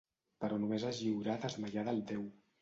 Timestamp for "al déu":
1.97-2.27